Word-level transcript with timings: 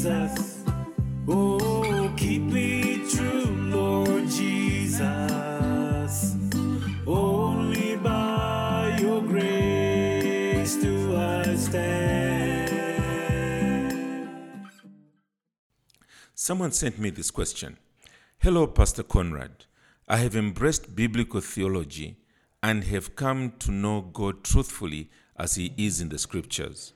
Jesus. 0.00 0.64
Oh, 1.28 2.10
keep 2.16 2.40
me 2.40 3.06
true, 3.06 3.44
Lord 3.68 4.30
Jesus. 4.30 5.02
Only 7.06 7.96
by 7.96 8.96
your 8.98 9.20
grace 9.20 10.76
do 10.76 11.14
I 11.14 11.54
stand. 11.54 12.72
Someone 16.34 16.72
sent 16.72 16.98
me 16.98 17.10
this 17.10 17.30
question 17.30 17.76
Hello, 18.38 18.66
Pastor 18.66 19.02
Conrad. 19.02 19.66
I 20.08 20.16
have 20.16 20.34
embraced 20.34 20.96
biblical 20.96 21.42
theology 21.42 22.16
and 22.62 22.84
have 22.84 23.16
come 23.16 23.52
to 23.58 23.70
know 23.70 24.00
God 24.00 24.44
truthfully 24.44 25.10
as 25.36 25.56
He 25.56 25.74
is 25.76 26.00
in 26.00 26.08
the 26.08 26.18
scriptures. 26.18 26.94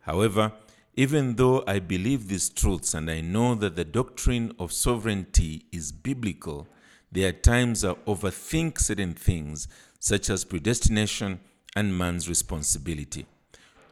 However, 0.00 0.52
even 0.98 1.36
though 1.36 1.62
I 1.64 1.78
believe 1.78 2.26
these 2.26 2.48
truths 2.48 2.92
and 2.92 3.08
I 3.08 3.20
know 3.20 3.54
that 3.54 3.76
the 3.76 3.84
doctrine 3.84 4.52
of 4.58 4.72
sovereignty 4.72 5.66
is 5.70 5.92
biblical, 5.92 6.66
there 7.12 7.28
are 7.28 7.32
times 7.32 7.84
I 7.84 7.92
overthink 7.92 8.80
certain 8.80 9.14
things, 9.14 9.68
such 10.00 10.28
as 10.28 10.42
predestination 10.44 11.38
and 11.76 11.96
man's 11.96 12.28
responsibility. 12.28 13.26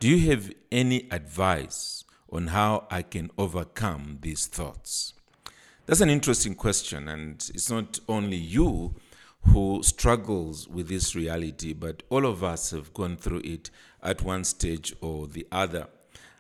Do 0.01 0.09
you 0.09 0.29
have 0.33 0.53
any 0.73 1.07
advice 1.13 2.05
on 2.29 2.49
how 2.49 2.89
I 2.91 3.03
can 3.03 3.31
overcome 3.39 4.19
these 4.23 4.49
thoughts? 4.49 5.15
That's 5.87 6.01
an 6.01 6.11
interesting 6.11 6.57
question, 6.57 7.07
and 7.07 7.35
it's 7.55 7.71
not 7.71 8.01
only 8.09 8.37
you 8.37 8.97
who 9.43 9.81
struggles 9.85 10.67
with 10.67 10.89
this 10.89 11.15
reality, 11.15 11.73
but 11.73 12.03
all 12.11 12.27
of 12.27 12.43
us 12.43 12.73
have 12.73 12.93
gone 12.93 13.17
through 13.17 13.43
it 13.45 13.71
at 14.03 14.23
one 14.23 14.43
stage 14.43 14.93
or 15.01 15.29
the 15.29 15.47
other. 15.53 15.87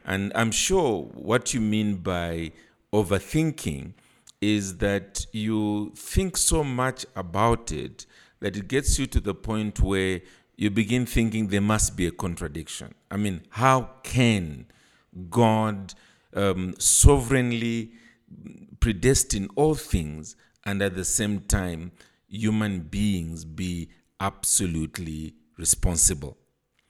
And 0.06 0.32
I'm 0.34 0.52
sure 0.52 1.02
what 1.14 1.52
you 1.52 1.60
mean 1.60 1.96
by 1.96 2.52
overthinking 2.92 3.94
is 4.40 4.78
that 4.78 5.26
you 5.32 5.92
think 5.96 6.36
so 6.36 6.62
much 6.64 7.04
about 7.16 7.72
it 7.72 8.06
that 8.40 8.56
it 8.56 8.68
gets 8.68 8.98
you 8.98 9.06
to 9.08 9.20
the 9.20 9.34
point 9.34 9.80
where 9.80 10.20
you 10.56 10.70
begin 10.70 11.06
thinking 11.06 11.48
there 11.48 11.60
must 11.60 11.96
be 11.96 12.06
a 12.06 12.10
contradiction. 12.12 12.94
I 13.10 13.16
mean, 13.16 13.42
how 13.50 13.90
can 14.02 14.66
God 15.28 15.94
um, 16.34 16.74
sovereignly 16.78 17.92
predestine 18.80 19.48
all 19.56 19.74
things 19.74 20.36
and 20.64 20.82
at 20.82 20.94
the 20.94 21.04
same 21.04 21.40
time 21.40 21.92
human 22.28 22.80
beings 22.80 23.44
be 23.44 23.88
absolutely 24.20 25.34
responsible? 25.58 26.36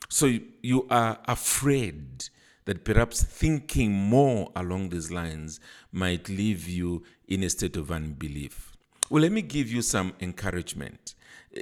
So 0.08 0.26
you- 0.62 0.86
are 0.90 1.18
afraid 1.26 2.28
that 2.66 2.84
perhaps 2.84 3.22
thinking 3.22 3.92
more 3.92 4.50
along 4.54 4.90
these 4.90 5.10
lines 5.10 5.58
might 5.92 6.28
leave 6.28 6.68
you 6.68 7.02
in 7.26 7.42
a 7.42 7.50
state 7.50 7.76
of 7.76 7.90
unbelief. 7.90 8.72
Well, 9.08 9.22
let 9.22 9.32
me 9.32 9.42
give 9.42 9.70
you 9.70 9.82
some 9.82 10.12
encouragement. 10.20 11.14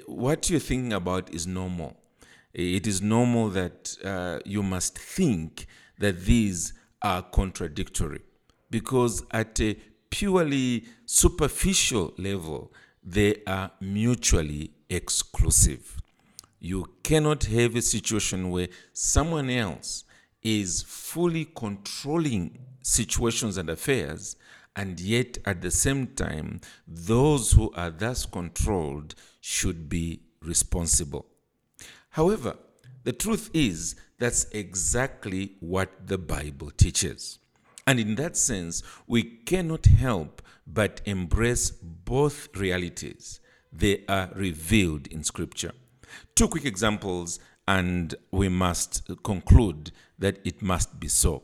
What 0.06 0.50
you're 0.50 0.60
thinking 0.60 0.92
about 0.92 1.32
is 1.32 1.46
normal. 1.46 1.96
It 2.52 2.86
is 2.86 3.02
normal 3.02 3.50
that 3.50 3.96
uh, 4.02 4.38
you 4.44 4.62
must 4.62 4.98
think 4.98 5.66
that 5.98 6.24
these 6.24 6.72
are 7.02 7.22
contradictory 7.22 8.22
because 8.70 9.22
at 9.30 9.60
a 9.60 9.76
purely 10.10 10.84
superficial 11.04 12.14
level, 12.16 12.72
they 13.02 13.42
are 13.46 13.70
mutually 13.80 14.70
exclusive. 14.88 16.00
You 16.60 16.86
cannot 17.02 17.44
have 17.44 17.76
a 17.76 17.82
situation 17.82 18.50
where 18.50 18.68
someone 18.92 19.50
else 19.50 20.04
is 20.44 20.82
fully 20.82 21.46
controlling 21.46 22.58
situations 22.82 23.56
and 23.56 23.70
affairs, 23.70 24.36
and 24.76 25.00
yet 25.00 25.38
at 25.46 25.62
the 25.62 25.70
same 25.70 26.06
time, 26.08 26.60
those 26.86 27.52
who 27.52 27.72
are 27.72 27.90
thus 27.90 28.26
controlled 28.26 29.14
should 29.40 29.88
be 29.88 30.20
responsible. 30.42 31.26
However, 32.10 32.56
the 33.04 33.12
truth 33.12 33.50
is 33.52 33.96
that's 34.18 34.44
exactly 34.52 35.56
what 35.60 36.06
the 36.06 36.18
Bible 36.18 36.70
teaches. 36.70 37.38
And 37.86 38.00
in 38.00 38.14
that 38.16 38.36
sense, 38.36 38.82
we 39.06 39.22
cannot 39.22 39.86
help 39.86 40.40
but 40.66 41.00
embrace 41.04 41.70
both 41.70 42.48
realities. 42.56 43.40
They 43.72 44.04
are 44.08 44.30
revealed 44.34 45.06
in 45.08 45.24
Scripture. 45.24 45.72
Two 46.34 46.48
quick 46.48 46.64
examples, 46.64 47.40
and 47.66 48.14
we 48.30 48.48
must 48.48 49.08
conclude 49.22 49.90
that 50.18 50.38
it 50.44 50.62
must 50.62 50.98
be 51.00 51.08
so. 51.08 51.42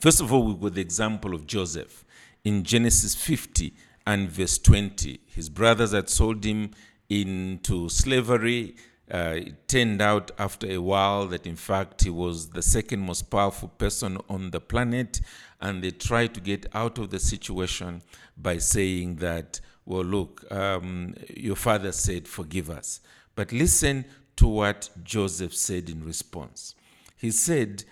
First 0.00 0.20
of 0.20 0.32
all, 0.32 0.44
we've 0.44 0.60
got 0.60 0.74
the 0.74 0.80
example 0.80 1.34
of 1.34 1.46
Joseph 1.46 2.04
in 2.44 2.62
Genesis 2.62 3.14
50 3.14 3.74
and 4.06 4.30
verse 4.30 4.58
20. 4.58 5.20
His 5.26 5.48
brothers 5.48 5.92
had 5.92 6.08
sold 6.08 6.44
him 6.44 6.70
into 7.08 7.88
slavery. 7.88 8.76
Uh, 9.10 9.34
it 9.36 9.68
turned 9.68 10.00
out 10.02 10.30
after 10.38 10.70
a 10.70 10.78
while 10.78 11.26
that, 11.26 11.46
in 11.46 11.56
fact, 11.56 12.04
he 12.04 12.10
was 12.10 12.50
the 12.50 12.62
second 12.62 13.00
most 13.00 13.30
powerful 13.30 13.68
person 13.68 14.18
on 14.28 14.50
the 14.50 14.60
planet. 14.60 15.20
And 15.60 15.82
they 15.82 15.90
tried 15.90 16.34
to 16.34 16.40
get 16.40 16.66
out 16.74 16.98
of 16.98 17.10
the 17.10 17.18
situation 17.18 18.02
by 18.36 18.58
saying 18.58 19.16
that, 19.16 19.60
well, 19.84 20.04
look, 20.04 20.44
um, 20.52 21.14
your 21.34 21.56
father 21.56 21.92
said, 21.92 22.28
forgive 22.28 22.70
us. 22.70 23.00
But 23.34 23.52
listen 23.52 24.04
to 24.38 24.46
what 24.46 24.88
Joseph 25.02 25.52
said 25.52 25.90
in 25.90 26.04
response. 26.04 26.76
He 27.16 27.32
said, 27.32 27.82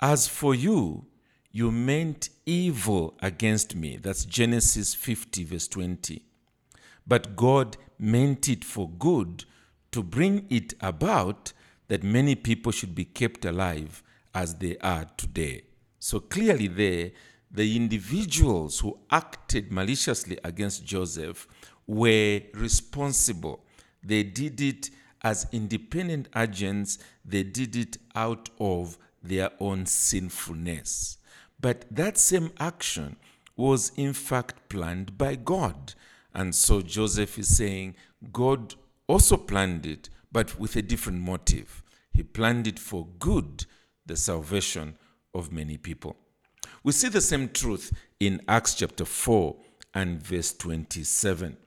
As 0.00 0.28
for 0.28 0.54
you, 0.54 1.06
you 1.50 1.72
meant 1.72 2.28
evil 2.46 3.14
against 3.20 3.74
me. 3.74 3.96
That's 3.96 4.24
Genesis 4.24 4.94
50, 4.94 5.42
verse 5.42 5.66
20. 5.66 6.22
But 7.04 7.34
God 7.34 7.78
meant 7.98 8.48
it 8.48 8.64
for 8.64 8.88
good 8.88 9.44
to 9.90 10.04
bring 10.04 10.46
it 10.48 10.72
about 10.80 11.52
that 11.88 12.04
many 12.04 12.36
people 12.36 12.70
should 12.70 12.94
be 12.94 13.04
kept 13.04 13.44
alive 13.44 14.04
as 14.32 14.54
they 14.54 14.76
are 14.78 15.06
today. 15.16 15.62
So 15.98 16.20
clearly, 16.20 16.68
there, 16.68 17.10
the 17.50 17.74
individuals 17.74 18.78
who 18.78 19.00
acted 19.10 19.72
maliciously 19.72 20.38
against 20.44 20.84
Joseph 20.84 21.48
were 21.88 22.42
responsible. 22.54 23.64
They 24.00 24.22
did 24.22 24.60
it 24.60 24.90
as 25.28 25.46
independent 25.52 26.26
agents, 26.34 26.98
they 27.22 27.42
did 27.42 27.76
it 27.76 27.98
out 28.14 28.48
of 28.58 28.96
their 29.22 29.50
own 29.60 29.84
sinfulness. 29.84 31.18
But 31.60 31.84
that 31.90 32.16
same 32.16 32.50
action 32.58 33.16
was 33.54 33.92
in 33.96 34.14
fact 34.14 34.70
planned 34.70 35.18
by 35.18 35.34
God. 35.34 35.92
And 36.32 36.54
so 36.54 36.80
Joseph 36.80 37.38
is 37.38 37.54
saying 37.54 37.96
God 38.32 38.74
also 39.06 39.36
planned 39.36 39.84
it, 39.84 40.08
but 40.32 40.58
with 40.58 40.76
a 40.76 40.82
different 40.82 41.20
motive. 41.20 41.82
He 42.10 42.22
planned 42.22 42.66
it 42.66 42.78
for 42.78 43.06
good, 43.18 43.66
the 44.06 44.16
salvation 44.16 44.96
of 45.34 45.52
many 45.52 45.76
people. 45.76 46.16
We 46.82 46.92
see 46.92 47.10
the 47.10 47.20
same 47.20 47.50
truth 47.50 47.92
in 48.18 48.40
Acts 48.48 48.76
chapter 48.76 49.04
4 49.04 49.56
and 49.92 50.22
verse 50.22 50.54
27. 50.54 51.58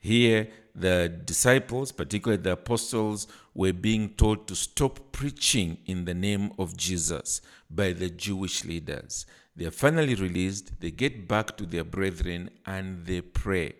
Here, 0.00 0.48
the 0.74 1.08
disciples, 1.24 1.92
particularly 1.92 2.42
the 2.42 2.52
apostles, 2.52 3.26
were 3.54 3.72
being 3.72 4.10
told 4.10 4.46
to 4.48 4.54
stop 4.54 5.00
preaching 5.12 5.78
in 5.86 6.04
the 6.04 6.14
name 6.14 6.52
of 6.58 6.76
Jesus 6.76 7.40
by 7.70 7.92
the 7.92 8.08
Jewish 8.08 8.64
leaders. 8.64 9.26
They 9.54 9.66
are 9.66 9.70
finally 9.70 10.14
released, 10.14 10.80
they 10.80 10.90
get 10.90 11.28
back 11.28 11.56
to 11.58 11.66
their 11.66 11.84
brethren, 11.84 12.50
and 12.64 13.04
they 13.04 13.20
pray. 13.20 13.74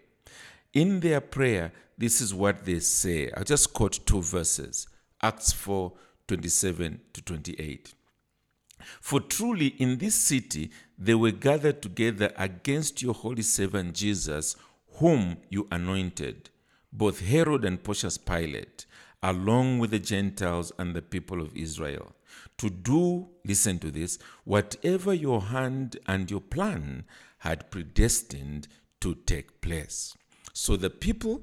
In 0.75 1.01
their 1.01 1.21
prayer, 1.21 1.73
this 1.97 2.21
is 2.21 2.35
what 2.35 2.65
they 2.65 2.81
say. 2.81 3.31
I'll 3.37 3.45
just 3.45 3.73
quote 3.73 4.05
two 4.07 4.23
verses 4.23 4.87
Acts 5.23 5.53
4 5.53 5.93
27 6.29 7.01
to 7.13 7.23
28. 7.23 7.95
For 9.01 9.21
truly 9.21 9.69
in 9.79 9.99
this 9.99 10.15
city 10.15 10.71
they 10.99 11.15
were 11.15 11.31
gathered 11.31 11.83
together 11.83 12.33
against 12.37 13.03
your 13.03 13.15
holy 13.15 13.43
servant 13.43 13.95
Jesus, 13.95 14.56
whom 14.95 15.37
you 15.49 15.69
anointed, 15.71 16.50
both 16.93 17.21
Herod 17.21 17.65
and 17.65 17.83
Pontius 17.83 18.19
Pilate, 18.19 18.87
along 19.23 19.79
with 19.79 19.91
the 19.91 19.99
Gentiles 19.99 20.73
and 20.79 20.94
the 20.94 21.03
people 21.03 21.41
of 21.41 21.56
Israel, 21.56 22.12
to 22.59 22.71
do, 22.71 23.29
listen 23.44 23.79
to 23.79 23.91
this, 23.91 24.19
whatever 24.44 25.15
your 25.15 25.43
hand 25.43 25.97
and 26.06 26.31
your 26.31 26.41
plan 26.41 27.05
had 27.39 27.71
predestined 27.71 28.69
to 29.00 29.15
take 29.15 29.61
place. 29.61 30.15
So 30.53 30.77
the 30.77 30.91
people, 30.91 31.43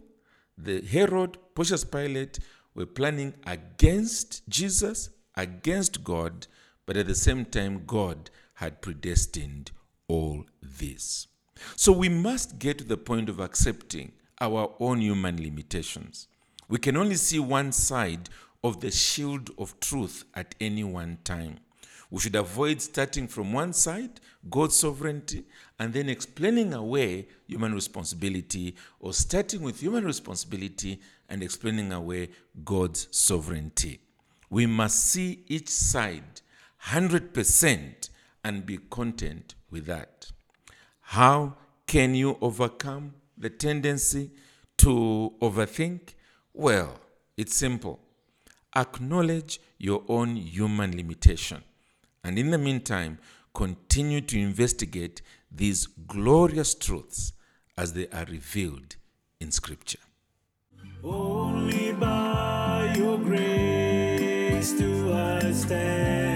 the 0.58 0.82
Herod, 0.82 1.38
Pontius 1.56 1.84
Pilate, 1.84 2.40
were 2.76 2.86
planning 2.86 3.34
against 3.46 4.48
Jesus, 4.48 5.10
against 5.36 6.04
God, 6.04 6.48
but 6.86 6.96
at 6.96 7.08
the 7.08 7.16
same 7.16 7.46
time, 7.46 7.84
God 7.86 8.30
had 8.56 8.82
predestined 8.82 9.72
all 10.08 10.46
this. 10.62 11.28
So 11.76 11.92
we 11.92 12.10
must 12.10 12.60
get 12.60 12.78
to 12.78 12.84
the 12.84 12.98
point 12.98 13.30
of 13.30 13.40
accepting 13.40 14.14
our 14.42 14.74
own 14.80 15.02
human 15.02 15.42
limitations. 15.42 16.28
We 16.68 16.78
can 16.78 16.98
only 16.98 17.16
see 17.16 17.40
one 17.40 17.72
side 17.72 18.30
of 18.64 18.80
the 18.80 18.92
shield 18.92 19.50
of 19.58 19.80
truth 19.80 20.26
at 20.36 20.56
any 20.60 20.84
one 20.84 21.18
time. 21.24 21.60
We 22.12 22.20
should 22.20 22.36
avoid 22.36 22.82
starting 22.82 23.28
from 23.28 23.54
one 23.54 23.74
side, 23.74 24.20
God's 24.50 24.76
sovereignty, 24.76 25.46
and 25.78 25.94
then 25.94 26.10
explaining 26.10 26.74
away 26.74 27.28
human 27.48 27.74
responsibility, 27.74 28.76
or 29.00 29.14
starting 29.14 29.62
with 29.62 29.80
human 29.80 30.06
responsibility 30.06 31.00
and 31.30 31.44
explaining 31.44 31.92
away 31.92 32.30
God's 32.66 33.08
sovereignty. 33.12 34.00
We 34.50 34.66
must 34.66 35.06
see 35.06 35.44
each 35.48 35.70
side 35.70 36.42
100% 36.86 38.10
and 38.44 38.66
be 38.66 38.78
content 38.90 39.54
with 39.70 39.86
that. 39.86 40.32
How 41.02 41.56
can 41.86 42.16
you 42.16 42.38
overcome 42.42 43.14
the 43.40 43.50
tendency 43.50 44.32
to 44.78 45.34
overthink? 45.42 46.14
Well, 46.54 47.00
it's 47.38 47.56
simple. 47.56 48.00
Acknowledge 48.76 49.60
your 49.78 50.04
own 50.08 50.36
human 50.36 50.96
limitation. 50.96 51.64
And 52.24 52.38
in 52.38 52.52
the 52.52 52.58
meantime, 52.58 53.18
continue 53.54 54.22
to 54.22 54.40
investigate 54.40 55.22
these 55.52 55.88
glorious 55.88 56.76
truths 56.76 57.34
as 57.78 57.94
they 57.94 58.08
are 58.10 58.26
revealed 58.26 58.98
in 59.40 59.52
Scripture. 59.52 60.00
Only 61.04 61.94
by 61.94 62.94
your 62.98 63.18
grace 63.18 64.74
do 64.74 65.14
I 65.14 65.52
stand. 65.54 66.29